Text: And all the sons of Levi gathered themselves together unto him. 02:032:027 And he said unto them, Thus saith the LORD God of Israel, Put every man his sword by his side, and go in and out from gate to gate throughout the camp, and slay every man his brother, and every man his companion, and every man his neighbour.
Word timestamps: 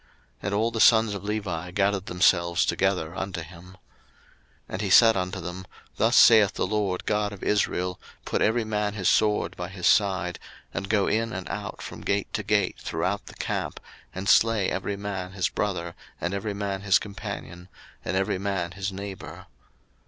And 0.41 0.51
all 0.51 0.71
the 0.71 0.79
sons 0.79 1.13
of 1.13 1.23
Levi 1.23 1.69
gathered 1.69 2.07
themselves 2.07 2.65
together 2.65 3.15
unto 3.15 3.41
him. 3.43 3.73
02:032:027 4.67 4.67
And 4.69 4.81
he 4.81 4.89
said 4.89 5.15
unto 5.15 5.39
them, 5.39 5.67
Thus 5.97 6.15
saith 6.17 6.53
the 6.53 6.65
LORD 6.65 7.05
God 7.05 7.31
of 7.31 7.43
Israel, 7.43 7.99
Put 8.25 8.41
every 8.41 8.63
man 8.63 8.95
his 8.95 9.07
sword 9.07 9.55
by 9.55 9.69
his 9.69 9.85
side, 9.85 10.39
and 10.73 10.89
go 10.89 11.05
in 11.05 11.31
and 11.31 11.47
out 11.49 11.83
from 11.83 12.01
gate 12.01 12.33
to 12.33 12.41
gate 12.41 12.79
throughout 12.79 13.27
the 13.27 13.35
camp, 13.35 13.79
and 14.15 14.27
slay 14.27 14.71
every 14.71 14.97
man 14.97 15.33
his 15.33 15.49
brother, 15.49 15.93
and 16.19 16.33
every 16.33 16.55
man 16.55 16.81
his 16.81 16.97
companion, 16.97 17.69
and 18.03 18.17
every 18.17 18.39
man 18.39 18.71
his 18.71 18.91
neighbour. 18.91 19.45